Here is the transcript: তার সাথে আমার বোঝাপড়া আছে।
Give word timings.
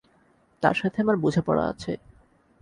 তার 0.63 0.75
সাথে 0.75 0.97
আমার 1.01 1.17
বোঝাপড়া 1.17 1.63
আছে। 1.71 1.91